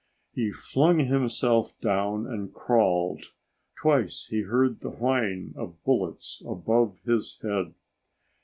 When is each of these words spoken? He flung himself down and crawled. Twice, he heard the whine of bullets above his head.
He 0.33 0.51
flung 0.51 0.97
himself 0.97 1.79
down 1.79 2.25
and 2.25 2.51
crawled. 2.51 3.25
Twice, 3.79 4.25
he 4.31 4.41
heard 4.41 4.79
the 4.79 4.89
whine 4.89 5.53
of 5.55 5.83
bullets 5.83 6.41
above 6.47 6.97
his 7.05 7.37
head. 7.43 7.75